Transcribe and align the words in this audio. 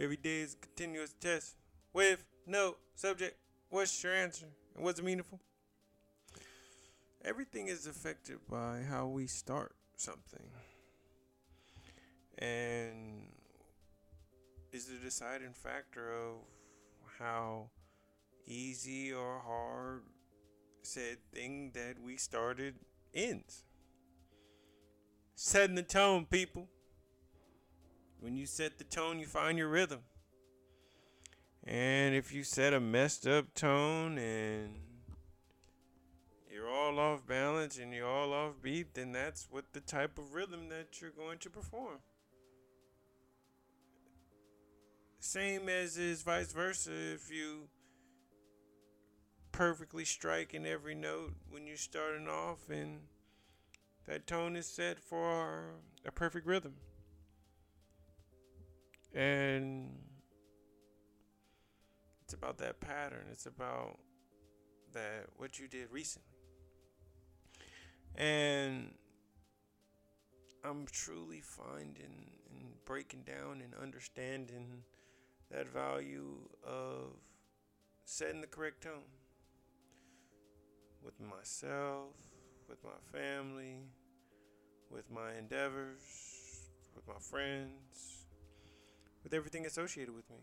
Every 0.00 0.16
day 0.16 0.40
is 0.40 0.54
a 0.54 0.56
continuous 0.56 1.14
test 1.20 1.56
with 1.92 2.24
no 2.46 2.76
subject. 2.94 3.36
What's 3.68 4.02
your 4.02 4.14
answer? 4.14 4.46
And 4.74 4.82
it 4.98 5.04
meaningful? 5.04 5.38
Everything 7.22 7.66
is 7.66 7.86
affected 7.86 8.38
by 8.48 8.80
how 8.88 9.08
we 9.08 9.26
start 9.26 9.74
something. 9.98 10.48
And 12.38 13.26
is 14.72 14.86
the 14.86 14.96
deciding 14.96 15.52
factor 15.52 16.14
of 16.14 16.36
how 17.18 17.68
easy 18.46 19.12
or 19.12 19.42
hard 19.44 20.04
said 20.80 21.18
thing 21.30 21.72
that 21.74 21.96
we 22.02 22.16
started 22.16 22.74
ends. 23.12 23.64
Setting 25.34 25.76
the 25.76 25.82
tone, 25.82 26.24
people. 26.24 26.68
When 28.20 28.36
you 28.36 28.44
set 28.44 28.76
the 28.76 28.84
tone, 28.84 29.18
you 29.18 29.26
find 29.26 29.56
your 29.56 29.68
rhythm. 29.68 30.00
And 31.64 32.14
if 32.14 32.34
you 32.34 32.44
set 32.44 32.74
a 32.74 32.80
messed 32.80 33.26
up 33.26 33.54
tone 33.54 34.18
and 34.18 34.74
you're 36.52 36.68
all 36.68 36.98
off 36.98 37.26
balance 37.26 37.78
and 37.78 37.94
you're 37.94 38.06
all 38.06 38.34
off 38.34 38.60
beat, 38.62 38.92
then 38.92 39.12
that's 39.12 39.48
what 39.50 39.72
the 39.72 39.80
type 39.80 40.18
of 40.18 40.34
rhythm 40.34 40.68
that 40.68 41.00
you're 41.00 41.10
going 41.10 41.38
to 41.38 41.48
perform. 41.48 41.98
Same 45.18 45.68
as 45.70 45.96
is 45.96 46.22
vice 46.22 46.52
versa 46.52 46.92
if 46.92 47.30
you 47.30 47.68
perfectly 49.52 50.04
striking 50.04 50.66
every 50.66 50.94
note 50.94 51.34
when 51.50 51.66
you're 51.66 51.76
starting 51.76 52.28
off 52.28 52.68
and 52.70 53.00
that 54.06 54.26
tone 54.26 54.56
is 54.56 54.66
set 54.66 54.98
for 54.98 55.74
a 56.04 56.12
perfect 56.12 56.46
rhythm. 56.46 56.74
And 59.14 59.90
it's 62.22 62.34
about 62.34 62.58
that 62.58 62.80
pattern. 62.80 63.26
It's 63.32 63.46
about 63.46 63.98
that 64.92 65.26
what 65.36 65.58
you 65.58 65.68
did 65.68 65.90
recently. 65.90 66.26
And 68.16 68.94
I'm 70.64 70.86
truly 70.86 71.40
finding 71.40 72.30
and 72.50 72.84
breaking 72.84 73.22
down 73.22 73.62
and 73.62 73.74
understanding 73.80 74.84
that 75.50 75.66
value 75.68 76.38
of 76.64 77.16
setting 78.04 78.40
the 78.40 78.46
correct 78.46 78.82
tone 78.82 79.10
with 81.02 81.18
myself, 81.20 82.14
with 82.68 82.78
my 82.84 83.18
family, 83.18 83.78
with 84.90 85.10
my 85.10 85.34
endeavors, 85.38 86.00
with 86.94 87.06
my 87.08 87.18
friends, 87.18 88.19
with 89.22 89.34
everything 89.34 89.66
associated 89.66 90.14
with 90.14 90.28
me. 90.30 90.36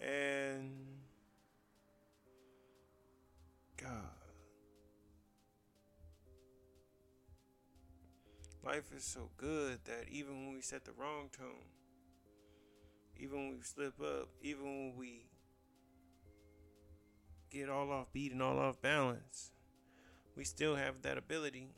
And 0.00 0.70
God, 3.76 3.90
life 8.64 8.90
is 8.96 9.04
so 9.04 9.30
good 9.36 9.78
that 9.84 10.08
even 10.10 10.46
when 10.46 10.54
we 10.54 10.60
set 10.60 10.84
the 10.84 10.92
wrong 10.92 11.28
tone, 11.36 11.68
even 13.16 13.38
when 13.38 13.56
we 13.56 13.62
slip 13.62 14.00
up, 14.00 14.28
even 14.42 14.64
when 14.64 14.96
we 14.96 15.26
get 17.50 17.68
all 17.68 17.90
off 17.92 18.12
beat 18.12 18.32
and 18.32 18.42
all 18.42 18.58
off 18.58 18.82
balance, 18.82 19.52
we 20.36 20.44
still 20.44 20.74
have 20.74 21.02
that 21.02 21.16
ability 21.16 21.68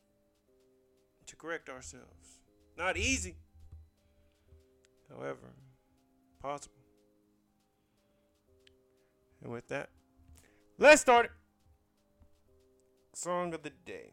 to 1.27 1.37
correct 1.37 1.69
ourselves. 1.69 2.41
Not 2.79 2.97
easy, 2.97 3.37
however, 5.11 5.53
possible. 6.41 6.75
And 9.43 9.53
with 9.53 9.69
that, 9.69 9.91
let's 10.79 11.01
start 11.01 11.27
it. 11.27 11.33
Song 13.15 13.55
of 13.55 13.63
the 13.63 13.73
day. 13.85 14.13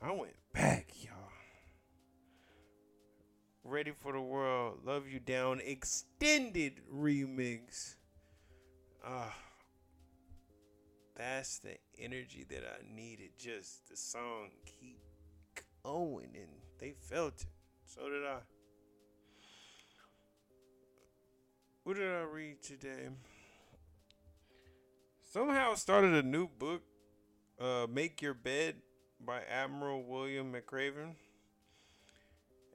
I 0.00 0.12
went 0.12 0.36
back, 0.52 0.92
y'all. 1.02 1.14
Ready 3.64 3.90
for 3.90 4.12
the 4.12 4.20
World, 4.20 4.78
Love 4.84 5.08
You 5.08 5.18
Down 5.18 5.60
extended 5.64 6.80
remix. 6.94 7.96
Ah. 9.04 9.34
That's 11.18 11.58
the 11.58 11.76
energy 11.98 12.46
that 12.48 12.62
I 12.62 12.94
needed. 12.94 13.30
Just 13.36 13.88
the 13.88 13.96
song 13.96 14.50
keep 14.64 15.00
going 15.82 16.30
and 16.34 16.48
they 16.78 16.92
felt 16.92 17.40
it. 17.40 17.46
So 17.84 18.08
did 18.08 18.24
I. 18.24 18.38
What 21.88 21.96
did 21.96 22.12
I 22.12 22.20
read 22.20 22.62
today? 22.62 23.08
Somehow 25.32 25.74
started 25.74 26.12
a 26.12 26.22
new 26.22 26.46
book, 26.46 26.82
uh, 27.58 27.86
Make 27.90 28.20
Your 28.20 28.34
Bed 28.34 28.74
by 29.18 29.40
Admiral 29.50 30.02
William 30.02 30.52
McRaven. 30.52 31.14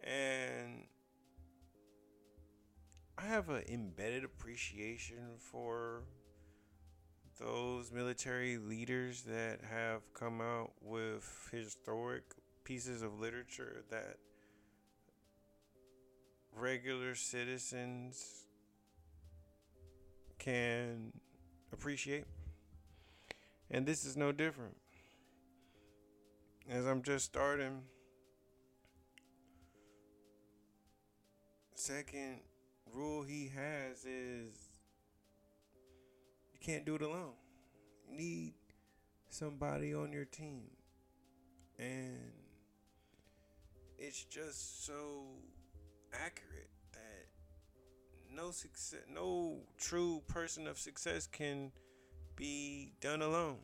And 0.03 0.85
I 3.15 3.25
have 3.25 3.49
an 3.49 3.65
embedded 3.69 4.23
appreciation 4.23 5.37
for 5.37 6.05
those 7.39 7.91
military 7.91 8.57
leaders 8.57 9.21
that 9.27 9.59
have 9.69 10.11
come 10.15 10.41
out 10.41 10.71
with 10.81 11.49
historic 11.51 12.23
pieces 12.63 13.03
of 13.03 13.19
literature 13.19 13.83
that 13.91 14.17
regular 16.55 17.13
citizens 17.13 18.47
can 20.43 21.13
appreciate. 21.71 22.25
And 23.71 23.85
this 23.85 24.03
is 24.05 24.17
no 24.17 24.31
different. 24.31 24.75
As 26.69 26.85
I'm 26.85 27.01
just 27.01 27.25
starting, 27.25 27.81
second 31.75 32.39
rule 32.93 33.23
he 33.23 33.51
has 33.55 34.05
is 34.05 34.53
you 36.53 36.59
can't 36.61 36.85
do 36.85 36.95
it 36.95 37.01
alone. 37.01 37.33
You 38.09 38.17
need 38.17 38.53
somebody 39.29 39.93
on 39.93 40.11
your 40.11 40.25
team. 40.25 40.63
And 41.79 42.31
it's 43.97 44.23
just 44.25 44.85
so 44.85 45.23
accurate 46.13 46.69
no 48.35 48.51
success 48.51 49.01
no 49.13 49.57
true 49.77 50.21
person 50.27 50.67
of 50.67 50.77
success 50.77 51.27
can 51.27 51.71
be 52.35 52.93
done 52.99 53.21
alone. 53.21 53.57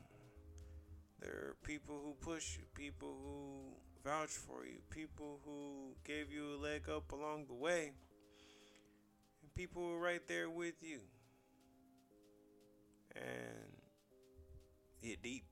There 1.20 1.32
are 1.32 1.56
people 1.64 2.00
who 2.04 2.14
push 2.14 2.58
you, 2.58 2.64
people 2.76 3.16
who 3.24 4.10
vouch 4.10 4.30
for 4.30 4.66
you, 4.66 4.80
people 4.90 5.40
who 5.44 5.96
gave 6.06 6.32
you 6.32 6.56
a 6.56 6.58
leg 6.62 6.88
up 6.90 7.12
along 7.12 7.46
the 7.48 7.56
way, 7.56 7.92
and 9.42 9.54
people 9.56 9.82
who 9.82 9.94
are 9.96 10.00
right 10.00 10.26
there 10.28 10.50
with 10.50 10.82
you 10.82 11.00
and 13.16 13.74
hit 15.02 15.22
deep. 15.22 15.44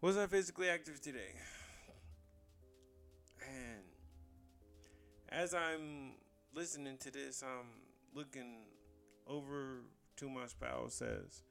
Was 0.00 0.16
I 0.16 0.26
physically 0.26 0.68
active 0.68 1.00
today? 1.00 1.34
As 5.40 5.54
I'm 5.54 6.12
listening 6.54 6.98
to 6.98 7.10
this, 7.10 7.42
I'm 7.42 7.68
looking 8.14 8.58
over 9.26 9.80
to 10.16 10.28
my 10.28 10.46
spouse 10.46 10.94
says, 10.94 11.44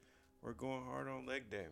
we're 0.44 0.54
going 0.54 0.84
hard 0.86 1.08
on 1.08 1.26
leg 1.26 1.50
day. 1.50 1.66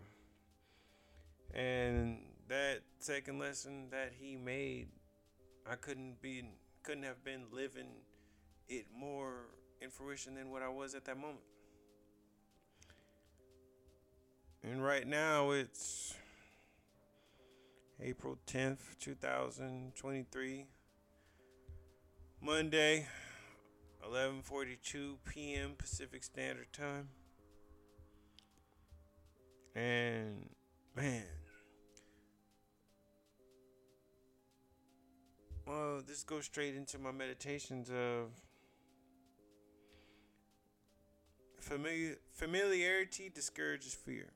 And 1.53 2.17
that 2.49 2.79
second 2.97 3.37
lesson 3.37 3.89
that 3.91 4.13
he 4.19 4.35
made, 4.35 4.87
I 5.69 5.75
couldn't 5.75 6.19
be 6.19 6.43
couldn't 6.81 7.03
have 7.03 7.23
been 7.23 7.43
living 7.51 7.89
it 8.67 8.87
more 8.97 9.49
in 9.81 9.91
fruition 9.91 10.33
than 10.33 10.49
what 10.49 10.63
I 10.63 10.69
was 10.69 10.95
at 10.95 11.05
that 11.05 11.17
moment. 11.17 11.43
And 14.63 14.83
right 14.83 15.05
now 15.05 15.51
it's 15.51 16.15
April 18.01 18.39
10th, 18.47 18.97
2023. 18.99 20.65
Monday, 22.41 23.07
11:42 24.05 25.17
p.m. 25.25 25.73
Pacific 25.77 26.23
Standard 26.23 26.71
Time. 26.71 27.09
And 29.75 30.49
man, 30.95 31.23
well, 35.65 36.01
this 36.07 36.23
goes 36.23 36.45
straight 36.45 36.75
into 36.75 36.97
my 36.99 37.11
meditations 37.11 37.89
of 37.89 38.29
familiar, 41.59 42.15
familiarity 42.33 43.29
discourages 43.29 43.93
fear. 43.93 44.31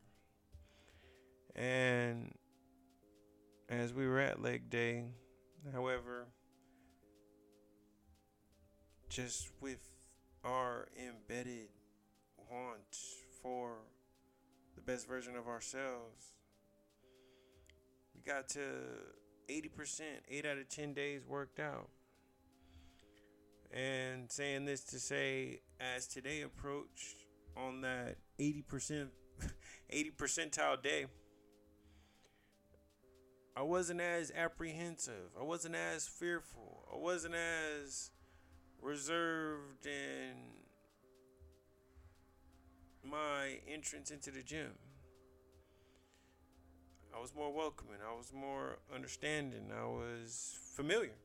And 1.56 2.34
as 3.70 3.94
we 3.94 4.08
were 4.08 4.20
at 4.20 4.42
leg 4.42 4.70
day, 4.70 5.06
however, 5.74 6.28
just 9.12 9.50
with 9.60 9.90
our 10.46 10.88
embedded 10.98 11.68
want 12.50 12.98
for 13.44 13.74
the 14.76 14.82
best 14.82 15.06
version 15.06 15.36
of 15.36 15.50
ourselves. 15.50 16.32
We 18.16 18.22
got 18.22 18.48
to 18.50 18.62
80%, 19.50 20.02
8 20.30 20.46
out 20.46 20.58
of 20.58 20.70
10 20.70 20.94
days 20.94 21.22
worked 21.28 21.60
out. 21.60 21.90
And 23.74 24.32
saying 24.32 24.64
this 24.64 24.82
to 24.86 25.00
say, 25.00 25.60
as 25.80 26.08
today 26.08 26.42
approached 26.42 27.26
on 27.58 27.82
that 27.82 28.16
80%, 28.40 29.10
80 29.90 30.12
percentile 30.12 30.82
day, 30.82 31.08
I 33.58 33.62
wasn't 33.64 34.00
as 34.00 34.32
apprehensive. 34.32 35.32
I 35.38 35.44
wasn't 35.44 35.76
as 35.76 36.08
fearful. 36.08 36.86
I 36.94 36.98
wasn't 36.98 37.36
as 37.36 38.12
reserved 38.82 39.86
in 39.86 40.36
my 43.04 43.60
entrance 43.68 44.12
into 44.12 44.32
the 44.32 44.44
gym. 44.44 44.72
I 47.16 47.20
was 47.20 47.36
more 47.36 47.54
welcoming. 47.54 47.98
I 48.08 48.16
was 48.16 48.32
more 48.34 48.80
understanding. 48.94 49.72
I 49.78 49.86
was 49.86 50.58
familiar. 50.76 51.16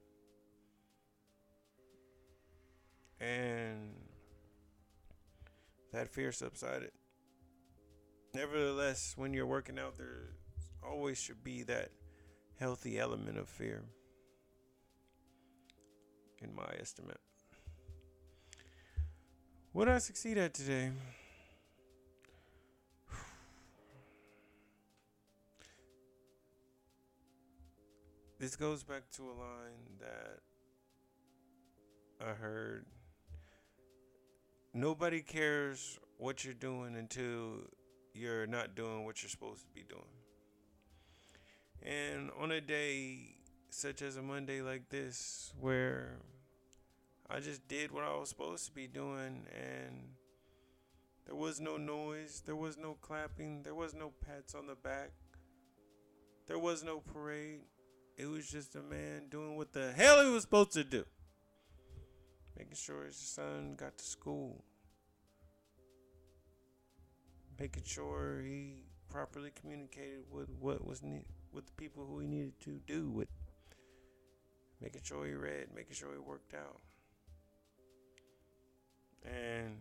And 3.20 3.94
that 5.92 6.08
fear 6.08 6.32
subsided. 6.32 6.90
Nevertheless, 8.34 9.14
when 9.16 9.32
you're 9.32 9.46
working 9.46 9.78
out, 9.78 9.96
there 9.96 10.34
always 10.86 11.16
should 11.16 11.42
be 11.42 11.62
that 11.62 11.90
healthy 12.58 12.98
element 12.98 13.38
of 13.38 13.48
fear, 13.48 13.84
in 16.42 16.54
my 16.54 16.74
estimate. 16.78 17.20
What 19.76 19.90
I 19.90 19.98
succeed 19.98 20.38
at 20.38 20.54
today? 20.54 20.90
This 28.38 28.56
goes 28.56 28.82
back 28.82 29.02
to 29.16 29.24
a 29.24 29.36
line 29.36 29.98
that 30.00 30.38
I 32.26 32.30
heard. 32.32 32.86
Nobody 34.72 35.20
cares 35.20 35.98
what 36.16 36.42
you're 36.42 36.54
doing 36.54 36.96
until 36.96 37.58
you're 38.14 38.46
not 38.46 38.74
doing 38.76 39.04
what 39.04 39.22
you're 39.22 39.28
supposed 39.28 39.60
to 39.66 39.72
be 39.74 39.84
doing. 39.86 40.02
And 41.82 42.30
on 42.40 42.50
a 42.50 42.62
day 42.62 43.36
such 43.68 44.00
as 44.00 44.16
a 44.16 44.22
Monday 44.22 44.62
like 44.62 44.88
this, 44.88 45.52
where 45.60 46.16
I 47.28 47.40
just 47.40 47.66
did 47.66 47.90
what 47.90 48.04
I 48.04 48.16
was 48.16 48.28
supposed 48.28 48.66
to 48.66 48.72
be 48.72 48.86
doing, 48.86 49.46
and 49.52 50.14
there 51.26 51.34
was 51.34 51.60
no 51.60 51.76
noise, 51.76 52.42
there 52.46 52.54
was 52.54 52.76
no 52.76 52.96
clapping, 53.00 53.62
there 53.64 53.74
was 53.74 53.94
no 53.94 54.12
pats 54.24 54.54
on 54.54 54.68
the 54.68 54.76
back, 54.76 55.10
there 56.46 56.58
was 56.58 56.84
no 56.84 57.00
parade. 57.00 57.62
It 58.16 58.26
was 58.26 58.48
just 58.48 58.76
a 58.76 58.82
man 58.82 59.24
doing 59.28 59.56
what 59.56 59.72
the 59.72 59.92
hell 59.92 60.24
he 60.24 60.30
was 60.30 60.42
supposed 60.42 60.72
to 60.72 60.84
do. 60.84 61.04
Making 62.56 62.76
sure 62.76 63.04
his 63.04 63.16
son 63.16 63.74
got 63.76 63.98
to 63.98 64.04
school. 64.04 64.64
Making 67.58 67.82
sure 67.84 68.40
he 68.42 68.84
properly 69.10 69.50
communicated 69.60 70.24
with 70.30 70.48
what 70.60 70.86
was 70.86 71.02
need 71.02 71.24
with 71.52 71.66
the 71.66 71.72
people 71.72 72.06
who 72.06 72.20
he 72.20 72.26
needed 72.26 72.58
to 72.60 72.80
do 72.86 73.10
with. 73.10 73.28
Making 74.80 75.02
sure 75.02 75.26
he 75.26 75.32
read, 75.32 75.74
making 75.74 75.94
sure 75.94 76.12
he 76.12 76.18
worked 76.18 76.54
out. 76.54 76.80
And 79.24 79.76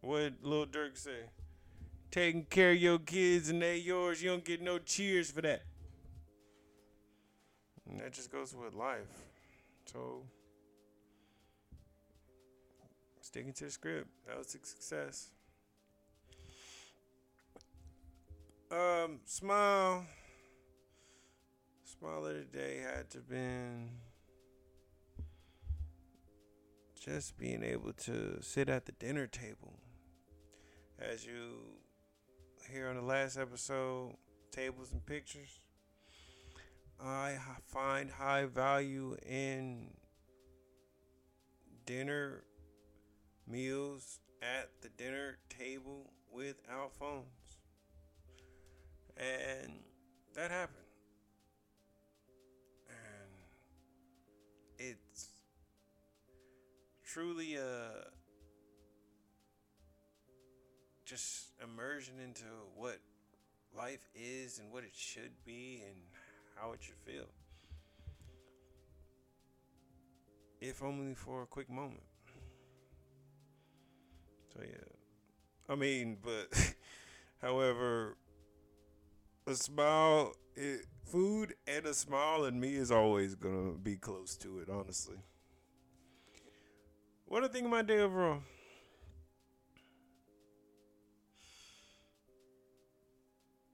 what 0.00 0.34
Lil 0.42 0.66
Durk 0.66 0.96
say? 0.96 1.24
taking 2.16 2.44
care 2.44 2.70
of 2.70 2.78
your 2.78 2.98
kids 2.98 3.50
and 3.50 3.60
they 3.60 3.76
yours, 3.76 4.22
you 4.22 4.30
don't 4.30 4.42
get 4.42 4.62
no 4.62 4.78
cheers 4.78 5.30
for 5.30 5.42
that. 5.42 5.62
And 7.86 8.00
that 8.00 8.14
just 8.14 8.32
goes 8.32 8.54
with 8.54 8.72
life. 8.72 9.00
So 9.84 10.22
sticking 13.20 13.52
to 13.52 13.64
the 13.64 13.70
script. 13.70 14.08
That 14.26 14.38
was 14.38 14.46
a 14.46 14.66
success. 14.66 15.30
Um, 18.70 19.20
smile. 19.26 20.06
Smile 21.98 22.24
today 22.24 22.78
had 22.78 23.08
to 23.10 23.18
been 23.20 23.88
just 27.02 27.38
being 27.38 27.62
able 27.62 27.92
to 27.94 28.42
sit 28.42 28.68
at 28.68 28.84
the 28.84 28.92
dinner 28.92 29.26
table 29.26 29.72
as 30.98 31.24
you 31.24 31.60
hear 32.70 32.88
on 32.88 32.96
the 32.96 33.02
last 33.02 33.38
episode, 33.38 34.14
Tables 34.50 34.92
and 34.92 35.06
Pictures. 35.06 35.60
I 37.02 37.36
find 37.66 38.10
high 38.10 38.44
value 38.44 39.16
in 39.24 39.94
dinner 41.86 42.44
meals 43.48 44.20
at 44.42 44.68
the 44.82 44.90
dinner 44.90 45.38
table 45.48 46.10
without 46.30 46.92
phones. 46.98 47.24
And 49.16 49.78
that 50.34 50.50
happened. 50.50 50.85
Truly 57.16 57.56
a 57.56 58.08
just 61.06 61.52
immersion 61.64 62.12
into 62.22 62.44
what 62.74 62.98
life 63.74 64.06
is 64.14 64.58
and 64.58 64.70
what 64.70 64.84
it 64.84 64.94
should 64.94 65.32
be 65.46 65.82
and 65.86 65.96
how 66.56 66.72
it 66.72 66.78
should 66.82 66.98
feel. 67.06 67.24
If 70.60 70.82
only 70.82 71.14
for 71.14 71.42
a 71.42 71.46
quick 71.46 71.70
moment. 71.70 72.02
So 74.52 74.60
yeah. 74.62 75.72
I 75.72 75.74
mean, 75.74 76.18
but 76.22 76.74
however, 77.40 78.18
a 79.46 79.54
smile, 79.54 80.34
it, 80.54 80.84
food 81.06 81.54
and 81.66 81.86
a 81.86 81.94
smile 81.94 82.44
in 82.44 82.60
me 82.60 82.74
is 82.74 82.90
always 82.90 83.34
gonna 83.34 83.72
be 83.82 83.96
close 83.96 84.36
to 84.36 84.58
it, 84.58 84.68
honestly. 84.68 85.16
What 87.28 87.40
do 87.40 87.46
you 87.46 87.52
think 87.52 87.64
of 87.64 87.72
my 87.72 87.82
day 87.82 87.98
overall? 87.98 88.38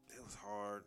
It 0.08 0.24
was 0.24 0.34
hard 0.34 0.84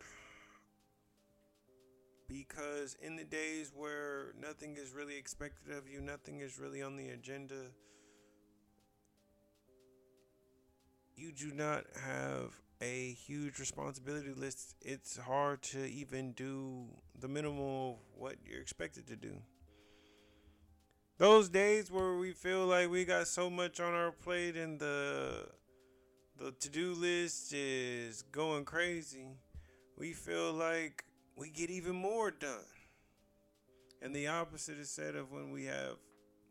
because 2.26 2.96
in 3.00 3.14
the 3.14 3.22
days 3.22 3.70
where 3.72 4.32
nothing 4.40 4.76
is 4.76 4.92
really 4.92 5.16
expected 5.16 5.76
of 5.76 5.88
you, 5.88 6.00
nothing 6.00 6.40
is 6.40 6.58
really 6.58 6.82
on 6.82 6.96
the 6.96 7.10
agenda, 7.10 7.70
you 11.14 11.30
do 11.30 11.52
not 11.54 11.84
have 12.04 12.60
a 12.82 13.12
huge 13.12 13.60
responsibility 13.60 14.32
list. 14.34 14.74
It's 14.82 15.16
hard 15.16 15.62
to 15.62 15.86
even 15.86 16.32
do 16.32 16.86
the 17.16 17.28
minimal 17.28 17.92
of 17.92 18.20
what 18.20 18.36
you're 18.44 18.60
expected 18.60 19.06
to 19.06 19.16
do. 19.16 19.36
Those 21.18 21.48
days 21.48 21.90
where 21.90 22.14
we 22.14 22.32
feel 22.32 22.66
like 22.66 22.90
we 22.90 23.04
got 23.04 23.26
so 23.26 23.48
much 23.48 23.80
on 23.80 23.94
our 23.94 24.12
plate 24.12 24.56
and 24.56 24.78
the 24.78 25.48
the 26.38 26.52
to-do 26.52 26.92
list 26.92 27.54
is 27.54 28.20
going 28.30 28.66
crazy 28.66 29.38
we 29.96 30.12
feel 30.12 30.52
like 30.52 31.04
we 31.36 31.50
get 31.50 31.70
even 31.70 31.96
more 31.96 32.30
done. 32.30 32.64
And 34.02 34.14
the 34.14 34.28
opposite 34.28 34.78
is 34.78 34.90
said 34.90 35.16
of 35.16 35.32
when 35.32 35.50
we 35.50 35.64
have 35.64 35.96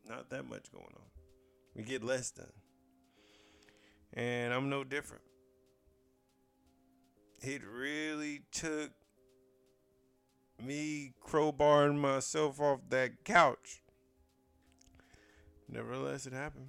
not 0.07 0.29
that 0.31 0.50
much 0.50 0.72
going 0.72 0.84
on. 0.84 1.10
We 1.75 1.84
get 1.84 2.03
less 2.03 2.31
done. 2.31 2.51
And 4.13 4.53
I'm 4.53 4.69
no 4.69 4.84
different. 4.84 5.24
It 7.41 7.62
really 7.63 8.41
took 8.51 8.91
me 10.63 11.13
crowbarring 11.24 12.00
myself 12.00 12.60
off 12.60 12.79
that 12.89 13.24
couch. 13.24 13.84
Nevertheless, 15.69 16.25
it 16.25 16.34
happened. 16.34 16.67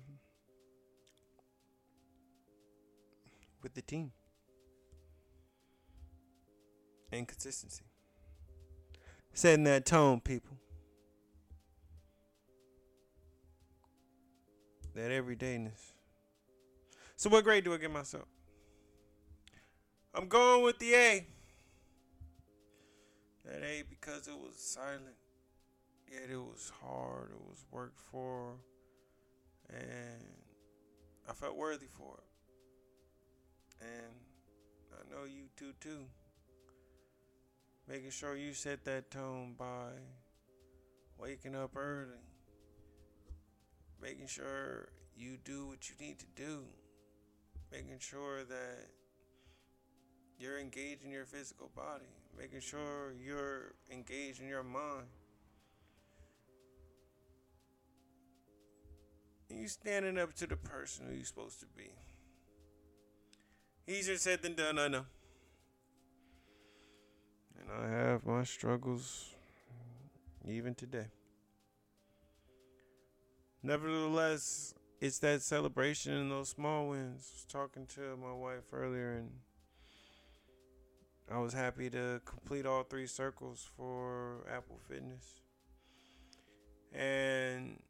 With 3.62 3.75
the 3.75 3.83
team 3.83 4.12
and 7.12 7.26
consistency. 7.26 7.85
Setting 9.33 9.65
that 9.65 9.85
tone, 9.85 10.21
people. 10.21 10.57
That 14.95 15.11
everydayness. 15.11 15.93
So, 17.17 17.29
what 17.31 17.45
grade 17.45 17.65
do 17.65 17.75
I 17.75 17.79
give 17.79 17.91
myself? 17.91 18.25
I'm 20.15 20.29
going 20.29 20.65
with 20.65 20.79
the 20.79 20.95
A. 20.95 21.26
That 23.45 23.62
A 23.62 23.83
because 23.88 24.26
it 24.26 24.35
was 24.35 24.55
silent, 24.57 25.17
yet 26.11 26.31
it 26.31 26.37
was 26.37 26.73
hard, 26.83 27.31
it 27.31 27.41
was 27.41 27.65
worked 27.71 27.99
for, 27.99 28.55
and 29.71 30.23
I 31.29 31.33
felt 31.33 31.57
worthy 31.57 31.87
for 31.87 32.19
it. 32.19 33.85
And 33.85 34.15
I 34.93 35.11
know 35.11 35.25
you 35.25 35.49
do 35.57 35.73
too. 35.81 36.07
Making 37.89 38.11
sure 38.11 38.37
you 38.37 38.53
set 38.53 38.85
that 38.85 39.11
tone 39.11 39.55
by 39.57 39.91
waking 41.19 41.55
up 41.55 41.77
early, 41.77 42.19
making 44.03 44.27
sure 44.27 44.89
you 45.17 45.37
do 45.45 45.69
what 45.69 45.89
you 45.89 45.95
need 46.05 46.19
to 46.19 46.27
do, 46.35 46.65
making 47.71 47.99
sure 48.01 48.45
that 48.45 48.87
you're 50.39 50.59
engaged 50.59 51.05
in 51.05 51.11
your 51.11 51.25
physical 51.25 51.71
body, 51.75 52.11
making 52.39 52.61
sure 52.61 53.15
you're 53.25 53.75
engaged 53.91 54.41
in 54.41 54.49
your 54.49 54.63
mind. 54.63 55.07
You 59.67 59.71
standing 59.71 60.17
up 60.17 60.33
to 60.35 60.47
the 60.47 60.55
person 60.55 61.07
who 61.09 61.17
you're 61.17 61.25
supposed 61.25 61.59
to 61.59 61.67
be. 61.77 61.91
Easier 63.93 64.17
said 64.17 64.41
than 64.41 64.55
done, 64.55 64.79
I 64.79 64.87
know. 64.87 65.07
And 67.59 67.69
I 67.77 67.89
have 67.89 68.25
my 68.25 68.45
struggles 68.45 69.35
even 70.47 70.77
today. 70.77 71.07
Nevertheless, 73.65 74.73
it's 75.01 75.19
that 75.19 75.43
celebration 75.43 76.13
and 76.13 76.31
those 76.31 76.51
small 76.51 76.91
wins. 76.91 77.29
I 77.29 77.35
was 77.35 77.47
talking 77.49 77.87
to 77.97 78.17
my 78.23 78.35
wife 78.35 78.73
earlier 78.73 79.15
and 79.15 79.31
I 81.29 81.41
was 81.41 81.55
happy 81.55 81.91
to 81.91 82.21
complete 82.25 82.67
all 82.67 82.85
three 82.85 83.09
circles 83.09 83.69
for 83.77 84.47
Apple 84.49 84.79
Fitness. 84.89 85.41
And 86.95 87.81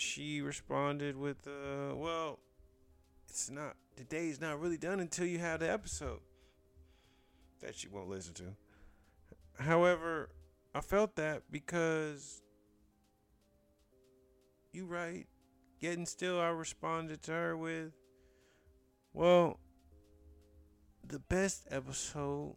she 0.00 0.40
responded 0.40 1.16
with, 1.16 1.46
uh, 1.46 1.94
well, 1.94 2.38
it's 3.28 3.50
not, 3.50 3.76
the 3.96 4.04
day's 4.04 4.40
not 4.40 4.60
really 4.60 4.78
done 4.78 5.00
until 5.00 5.26
you 5.26 5.38
have 5.38 5.60
the 5.60 5.70
episode 5.70 6.20
that 7.60 7.74
she 7.74 7.88
won't 7.88 8.08
listen 8.08 8.34
to. 8.34 8.44
However, 9.58 10.30
I 10.74 10.80
felt 10.80 11.16
that 11.16 11.42
because 11.50 12.42
you 14.72 14.86
right. 14.86 15.26
Getting 15.80 16.06
still, 16.06 16.38
I 16.40 16.48
responded 16.48 17.22
to 17.22 17.32
her 17.32 17.56
with, 17.56 17.92
well, 19.14 19.58
the 21.06 21.18
best 21.18 21.66
episode, 21.70 22.56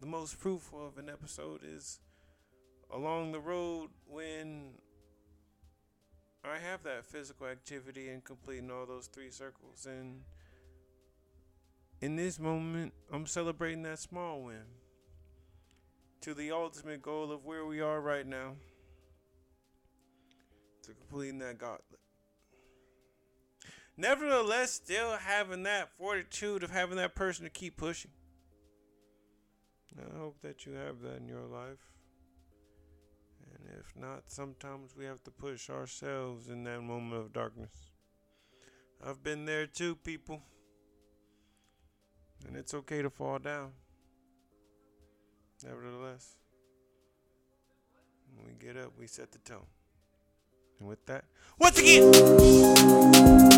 the 0.00 0.06
most 0.06 0.34
fruitful 0.34 0.86
of 0.86 0.96
an 0.96 1.10
episode 1.10 1.60
is 1.62 2.00
along 2.90 3.32
the 3.32 3.40
road 3.40 3.90
when 4.06 4.70
I 6.44 6.58
have 6.58 6.82
that 6.84 7.04
physical 7.04 7.46
activity 7.46 8.08
and 8.08 8.24
completing 8.24 8.70
all 8.70 8.86
those 8.86 9.06
three 9.06 9.30
circles. 9.30 9.86
And 9.86 10.22
in 12.00 12.16
this 12.16 12.38
moment, 12.38 12.94
I'm 13.12 13.26
celebrating 13.26 13.82
that 13.82 13.98
small 13.98 14.42
win 14.42 14.64
to 16.22 16.34
the 16.34 16.50
ultimate 16.50 17.02
goal 17.02 17.30
of 17.30 17.44
where 17.44 17.64
we 17.66 17.80
are 17.80 18.00
right 18.00 18.26
now 18.26 18.54
to 20.82 20.94
completing 20.94 21.38
that 21.40 21.58
gauntlet. 21.58 22.00
Nevertheless, 23.96 24.72
still 24.72 25.18
having 25.18 25.64
that 25.64 25.90
fortitude 25.98 26.62
of 26.62 26.70
having 26.70 26.96
that 26.96 27.14
person 27.14 27.44
to 27.44 27.50
keep 27.50 27.76
pushing. 27.76 28.10
I 29.98 30.18
hope 30.18 30.40
that 30.42 30.64
you 30.64 30.72
have 30.72 31.00
that 31.02 31.18
in 31.18 31.28
your 31.28 31.44
life. 31.44 31.99
And 33.60 33.78
if 33.78 33.94
not, 33.96 34.24
sometimes 34.26 34.96
we 34.96 35.04
have 35.04 35.22
to 35.24 35.30
push 35.30 35.70
ourselves 35.70 36.48
in 36.48 36.64
that 36.64 36.80
moment 36.82 37.20
of 37.20 37.32
darkness. 37.32 37.90
I've 39.04 39.22
been 39.22 39.44
there 39.44 39.66
too, 39.66 39.96
people. 39.96 40.42
And 42.46 42.56
it's 42.56 42.74
okay 42.74 43.02
to 43.02 43.10
fall 43.10 43.38
down. 43.38 43.72
Nevertheless, 45.64 46.36
when 48.34 48.46
we 48.46 48.54
get 48.54 48.76
up, 48.76 48.92
we 48.98 49.06
set 49.06 49.30
the 49.32 49.38
tone. 49.38 49.66
And 50.78 50.88
with 50.88 51.04
that, 51.06 51.24
once 51.58 51.78
again. 51.78 53.49